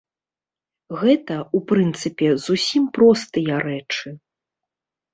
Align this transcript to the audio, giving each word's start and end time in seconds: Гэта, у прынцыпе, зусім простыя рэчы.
Гэта, 1.01 1.35
у 1.59 1.61
прынцыпе, 1.73 2.27
зусім 2.49 2.91
простыя 2.99 3.63
рэчы. 3.69 4.07